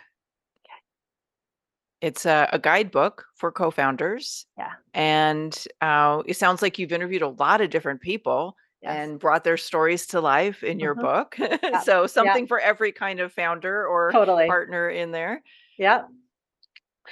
[2.00, 4.46] It's a, a guidebook for co-founders.
[4.58, 4.72] Yeah.
[4.92, 9.44] And uh, it sounds like you've interviewed a lot of different people yes and brought
[9.44, 11.00] their stories to life in your Mhm.
[11.00, 11.38] book.
[11.84, 15.42] so something for every kind of founder or totally partner in there.
[15.78, 16.02] yeah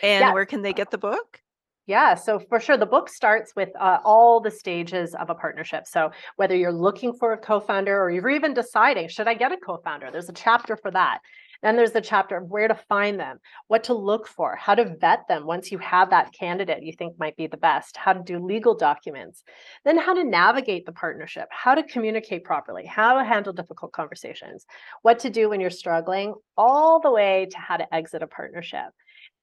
[0.03, 0.35] And Yes.
[0.35, 1.42] where can they get the book?
[1.87, 5.85] Yeah, so for sure, the book starts with uh, all the stages of a partnership.
[5.87, 9.57] So whether you're looking for a co-founder or you're even deciding, should I get a
[9.57, 10.11] co-founder?
[10.13, 11.19] There's a chapter for that.
[11.61, 14.97] Then there's the chapter of where to find them, what to look for, how to
[15.01, 18.23] vet them once you have that candidate you think might be the best, how to
[18.23, 19.45] do legal documents,
[19.85, 24.67] then how to navigate the partnership, how to communicate properly, how to handle difficult conversations,
[25.03, 28.87] what to do when you're struggling, all the way to how to exit a partnership.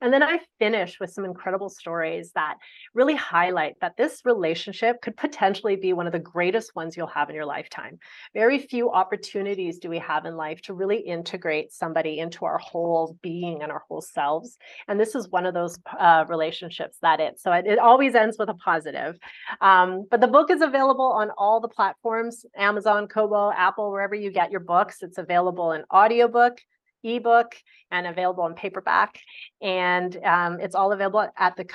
[0.01, 2.55] And then I finish with some incredible stories that
[2.93, 7.29] really highlight that this relationship could potentially be one of the greatest ones you'll have
[7.29, 7.99] in your lifetime.
[8.33, 13.17] Very few opportunities do we have in life to really integrate somebody into our whole
[13.21, 14.57] being and our whole selves.
[14.87, 17.39] And this is one of those uh, relationships that it.
[17.39, 19.17] So it, it always ends with a positive.
[19.61, 24.31] Um, but the book is available on all the platforms Amazon, Kobo, Apple, wherever you
[24.31, 25.01] get your books.
[25.01, 26.59] It's available in audiobook
[27.03, 27.55] ebook
[27.91, 29.19] and available in paperback
[29.61, 31.65] and um, it's all available at the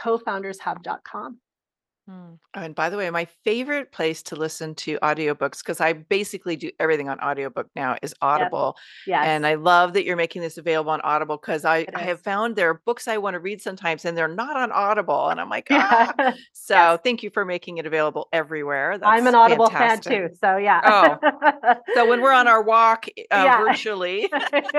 [2.06, 2.34] Hmm.
[2.52, 6.70] And by the way, my favorite place to listen to audiobooks, because I basically do
[6.78, 8.76] everything on audiobook now, is Audible.
[9.06, 12.20] yes And I love that you're making this available on Audible because I, I have
[12.20, 15.30] found there are books I want to read sometimes and they're not on Audible.
[15.30, 16.12] And I'm like, ah.
[16.18, 16.34] yeah.
[16.52, 17.00] So Yes.
[17.04, 18.98] thank you for making it available everywhere.
[19.02, 20.12] i'm an audible fantastic.
[20.12, 21.78] fan too so yeah oh.
[21.94, 23.58] So when we're on our walk uh, Yeah.
[23.64, 24.30] virtually.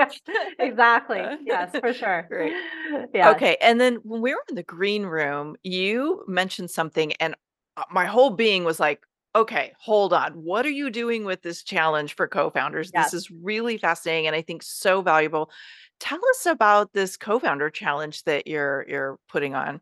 [0.58, 2.52] exactly yes for sure Great.
[3.12, 3.56] yeah Okay.
[3.60, 7.34] And then when we were in the green room, you mentioned something, and
[7.76, 9.02] uh, my whole being was like,
[9.34, 10.32] okay, hold on.
[10.32, 12.90] What are you doing with this challenge for co founders?
[12.92, 13.10] Yes.
[13.10, 15.50] This is really fascinating and I think so valuable.
[16.00, 19.80] Tell us about this co founder challenge that you're you're putting on.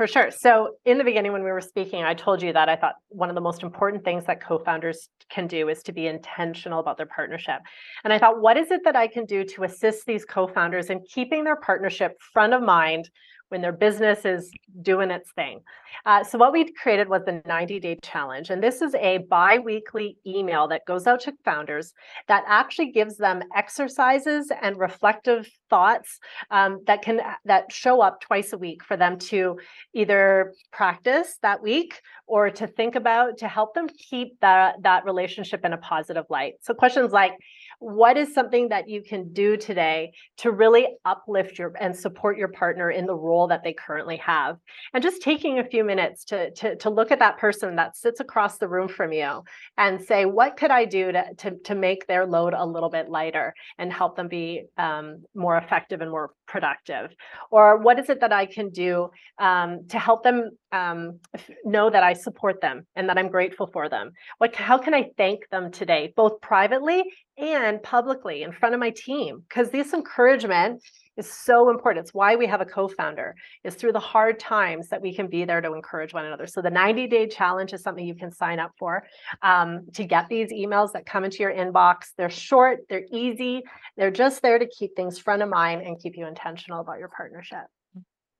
[0.00, 0.30] For sure.
[0.30, 3.28] So, in the beginning, when we were speaking, I told you that I thought one
[3.28, 6.96] of the most important things that co founders can do is to be intentional about
[6.96, 7.60] their partnership.
[8.02, 10.88] And I thought, what is it that I can do to assist these co founders
[10.88, 13.10] in keeping their partnership front of mind
[13.50, 14.50] when their business is
[14.82, 15.60] doing its thing?
[16.06, 18.50] Uh, so, what we created was the 90 day challenge.
[18.50, 21.92] And this is a bi weekly email that goes out to founders
[22.28, 26.18] that actually gives them exercises and reflective thoughts
[26.50, 29.58] um, that can that show up twice a week for them to
[29.94, 35.64] either practice that week or to think about to help them keep that that relationship
[35.64, 37.32] in a positive light so questions like
[37.80, 42.48] what is something that you can do today to really uplift your and support your
[42.48, 44.58] partner in the role that they currently have?
[44.94, 48.20] And just taking a few minutes to to, to look at that person that sits
[48.20, 49.42] across the room from you
[49.78, 53.08] and say what could i do to to, to make their load a little bit
[53.08, 57.10] lighter and help them be um, more effective and more productive?
[57.50, 61.20] Or what is it that i can do um, to help them um,
[61.64, 64.12] know that i support them and that i'm grateful for them?
[64.38, 67.02] What how can i thank them today both privately
[67.38, 69.44] and publicly in front of my team?
[69.48, 70.82] Because this encouragement
[71.20, 75.00] is so important it's why we have a co-founder is through the hard times that
[75.00, 78.04] we can be there to encourage one another so the 90 day challenge is something
[78.04, 79.04] you can sign up for
[79.42, 83.62] um, to get these emails that come into your inbox they're short they're easy
[83.96, 87.08] they're just there to keep things front of mind and keep you intentional about your
[87.08, 87.66] partnership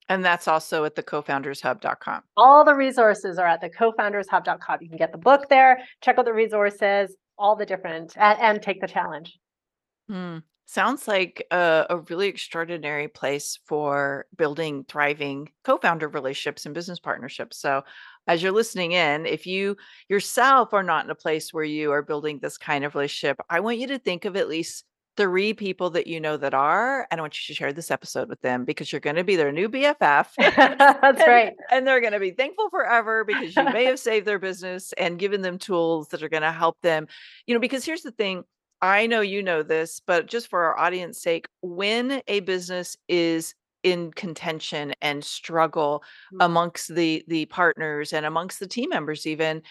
[0.09, 2.22] and that's also at the cofoundershub.com.
[2.37, 4.78] All the resources are at the cofoundershub.com.
[4.81, 8.62] You can get the book there, check out the resources, all the different, and, and
[8.62, 9.39] take the challenge.
[10.09, 10.39] Hmm.
[10.70, 17.00] Sounds like a, a, really extraordinary place for building thriving co founder relationships and business
[17.00, 17.58] partnerships.
[17.58, 17.82] So,
[18.28, 19.76] as you're listening in, if you
[20.08, 23.58] yourself are not in a place where you are building this kind of relationship, I
[23.58, 24.84] want you to think of at least
[25.16, 28.28] three people that you know that are, and I want you to share this episode
[28.28, 30.28] with them because you're going to be their new BFF.
[30.38, 31.52] That's and, right.
[31.72, 35.18] And they're going to be thankful forever because you may have saved their business and
[35.18, 37.08] given them tools that are going to help them.
[37.48, 38.44] You know, because here's the thing
[38.83, 43.55] I know you know this, but just for our audience sake, when a business is
[43.83, 46.03] in contention and struggle
[46.33, 46.43] mm-hmm.
[46.43, 49.62] amongst the the partners and amongst the team members even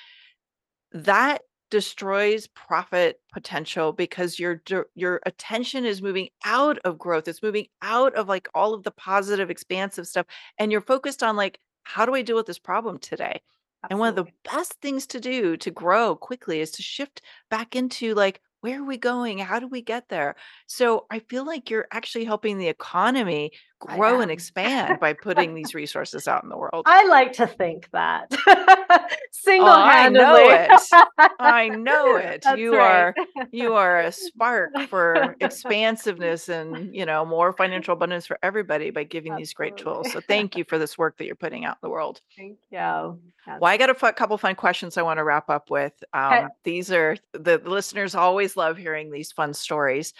[0.91, 4.61] that destroys profit potential because your
[4.95, 8.91] your attention is moving out of growth it's moving out of like all of the
[8.91, 10.25] positive expansive stuff
[10.57, 13.39] and you're focused on like how do i deal with this problem today
[13.83, 13.89] Absolutely.
[13.91, 17.75] and one of the best things to do to grow quickly is to shift back
[17.75, 19.37] into like where are we going?
[19.39, 20.35] How do we get there?
[20.67, 25.73] So i feel like you're actually helping the economy grow and expand by putting these
[25.73, 26.83] resources out in the world.
[26.85, 28.29] I like to think that.
[29.31, 30.27] Single handedly.
[30.27, 31.35] Oh, I know it.
[31.39, 32.41] I know it.
[32.43, 33.13] That's you right.
[33.13, 33.15] are
[33.51, 39.03] you are a spark for expansiveness and you know more financial abundance for everybody by
[39.03, 39.41] giving Absolutely.
[39.41, 40.11] these great tools.
[40.11, 42.21] So thank you for this work that you're putting out in the world.
[42.37, 43.19] Thank you.
[43.59, 45.93] Well, I got a f- couple fun questions I want to wrap up with.
[46.13, 46.49] Um.
[46.63, 50.13] These are the, the listeners always love hearing these fun stories.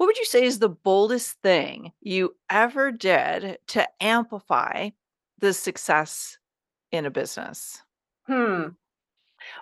[0.00, 4.88] What would you say is the boldest thing you ever did to amplify
[5.40, 6.38] the success
[6.90, 7.82] in a business?
[8.26, 8.32] Hmm.
[8.32, 8.72] And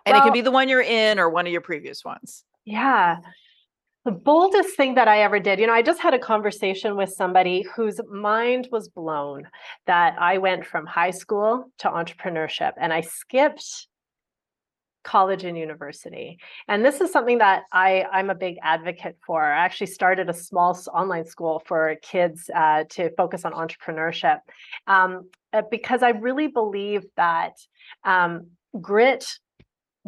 [0.07, 2.45] well, it can be the one you're in or one of your previous ones.
[2.64, 3.16] Yeah.
[4.05, 7.11] The boldest thing that I ever did, you know, I just had a conversation with
[7.11, 9.43] somebody whose mind was blown
[9.89, 13.89] that I went from high school to entrepreneurship and I skipped
[15.09, 16.38] college and university.
[16.68, 19.42] And this is something that I, I'm a big advocate for.
[19.42, 24.40] I actually started a small online school for kids uh, to focus on entrepreneurship
[24.86, 27.54] um, uh, because I really believe that
[28.04, 28.48] um,
[28.78, 29.24] grit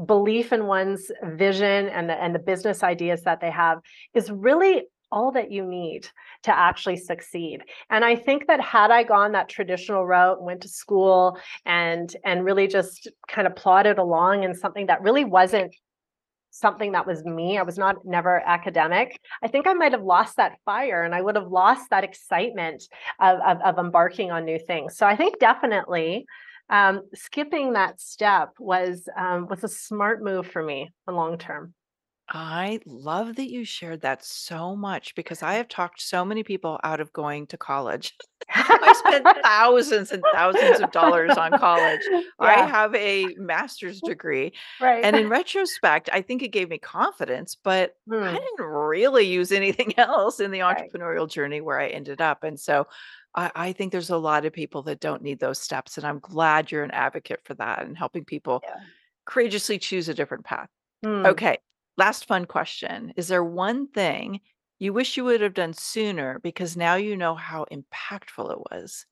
[0.05, 3.78] belief in one's vision and the, and the business ideas that they have
[4.12, 4.82] is really
[5.12, 6.08] all that you need
[6.44, 7.62] to actually succeed.
[7.90, 12.44] And I think that had I gone that traditional route, went to school and and
[12.44, 15.74] really just kind of plodded along in something that really wasn't
[16.50, 20.36] something that was me i was not never academic i think i might have lost
[20.36, 22.82] that fire and i would have lost that excitement
[23.20, 26.26] of, of, of embarking on new things so i think definitely
[26.68, 31.72] um, skipping that step was um, was a smart move for me long term
[32.33, 36.78] I love that you shared that so much because I have talked so many people
[36.85, 38.16] out of going to college.
[38.55, 42.11] I spent thousands and thousands of dollars on college.
[42.41, 44.53] I have a master's degree.
[44.81, 45.03] Right.
[45.03, 48.51] And in retrospect, I think it gave me confidence, but I Hmm.
[48.59, 50.93] didn't really use anything else in the Right.
[50.93, 52.45] entrepreneurial journey where I ended up.
[52.45, 52.87] And so
[53.35, 55.97] I, I think there's a lot of people that don't need those steps.
[55.97, 58.91] And I'm glad you're an advocate for that and helping people Yeah.
[59.26, 60.68] courageously choose a different path.
[61.03, 61.33] Hmm.
[61.33, 61.59] Okay.
[61.97, 63.12] Last fun question.
[63.16, 64.41] Is there one thing
[64.78, 69.07] you wish you would have done sooner because now you know how impactful it was?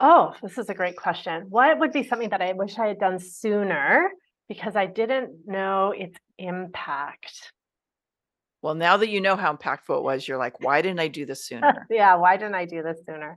[0.00, 1.46] Oh, this is a great question.
[1.50, 4.10] What would be something that I wish I had done sooner
[4.48, 7.52] because I didn't know its impact?
[8.62, 11.24] Well, now that you know how impactful it was, you're like, why didn't I do
[11.24, 11.86] this sooner?
[11.90, 13.36] Yeah, why didn't I do this sooner?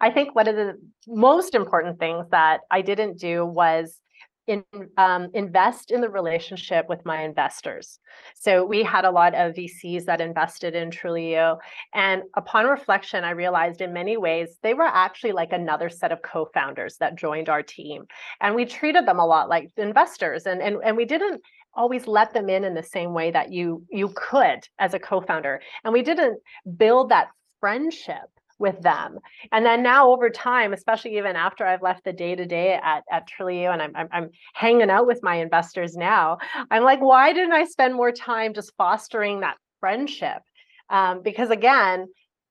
[0.00, 0.74] I think one of the
[1.06, 4.00] most important things that I didn't do was
[4.46, 4.64] in,
[4.98, 7.98] um, invest in the relationship with my investors.
[8.34, 11.58] So we had a lot of VCs that invested in Trulioo.
[11.94, 16.22] And upon reflection, I realized in many ways they were actually like another set of
[16.22, 18.04] co-founders that joined our team.
[18.40, 20.46] And we treated them a lot like investors.
[20.46, 21.40] And, and, and we didn't
[21.74, 25.60] always let them in in the same way that you you could as a co-founder
[25.82, 26.40] and we didn't
[26.76, 27.26] build that
[27.58, 29.18] friendship with them
[29.52, 33.02] and then now over time especially even after i've left the day to day at
[33.10, 36.38] at Trulioo and I'm, I'm i'm hanging out with my investors now
[36.70, 40.42] i'm like why didn't i spend more time just fostering that friendship
[40.90, 42.06] um, because again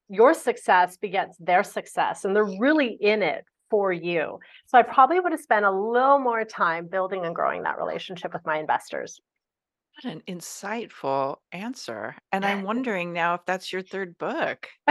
[0.10, 4.38] your success begets their success and they're really in it for you.
[4.68, 8.32] So I probably would have spent a little more time building and growing that relationship
[8.32, 9.20] with my investors.
[9.96, 12.16] What an insightful answer.
[12.32, 14.68] And I'm wondering now if that's your third book.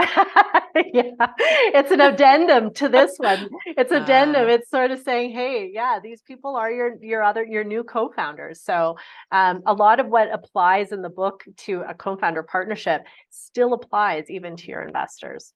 [0.93, 3.49] yeah, it's an addendum to this one.
[3.65, 4.45] It's addendum.
[4.45, 7.83] Uh, it's sort of saying, hey, yeah, these people are your your other your new
[7.83, 8.61] co-founders.
[8.61, 8.97] So
[9.31, 14.29] um, a lot of what applies in the book to a co-founder partnership still applies
[14.29, 15.53] even to your investors.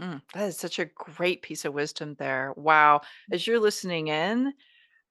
[0.00, 2.52] Mm, that is such a great piece of wisdom there.
[2.56, 3.00] Wow.
[3.32, 4.52] As you're listening in,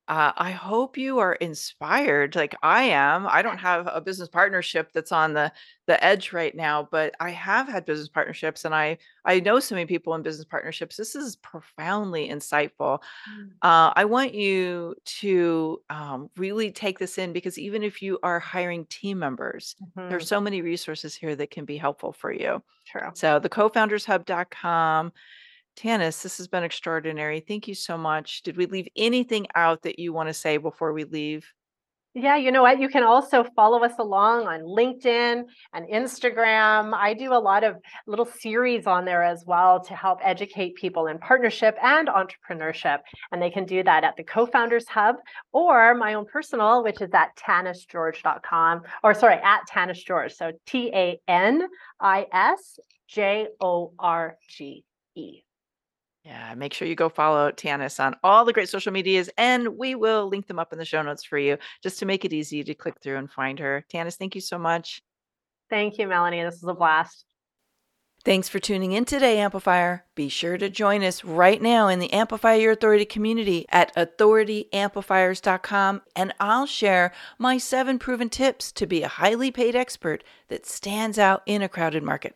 [0.08, 3.28] uh, I hope you are inspired like I am.
[3.28, 5.52] I don't have a business partnership that's on the
[5.86, 9.76] the edge right now, but I have had business partnerships and I I know so
[9.76, 10.96] many people in business partnerships.
[10.96, 13.00] This is profoundly insightful.
[13.30, 13.50] Mm.
[13.62, 18.40] Uh, I want you to um, really take this in because even if you are
[18.40, 20.10] hiring team members, mm-hmm.
[20.10, 22.62] there's so many resources here that can be helpful for you.
[22.86, 23.10] True.
[23.14, 25.12] So the cofoundershub.com
[25.78, 27.40] Tanis, this has been extraordinary.
[27.40, 28.42] Thank you so much.
[28.42, 31.46] Did we leave anything out that you want to say before we leave?
[32.16, 32.80] Yeah, you know what?
[32.80, 36.96] You can also follow us along on LinkedIn and Instagram.
[36.96, 37.76] I do a lot of
[38.08, 43.02] little series on there as well to help educate people in partnership and entrepreneurship.
[43.32, 45.18] And they can do that at the Co Founders Hub
[45.52, 50.30] or my own personal, which is at tanisjorge.com or sorry, at Tanis Jorge.
[50.30, 51.68] So T A N
[52.00, 55.44] I S J O R G E.
[56.28, 59.96] Yeah, make sure you go follow Tanis on all the great social medias, and we
[59.96, 62.66] will link them up in the show notes for you just to make it easy
[62.66, 63.86] to click through and find her.
[63.90, 65.02] Tanis, thank you so much.
[65.70, 66.44] Thank you, Melanie.
[66.44, 67.24] This was a blast.
[68.26, 70.04] Thanks for tuning in today, Amplifier.
[70.16, 76.02] Be sure to join us right now in the Amplify Your Authority community at authorityamplifiers.com,
[76.14, 81.18] and I'll share my seven proven tips to be a highly paid expert that stands
[81.18, 82.36] out in a crowded market.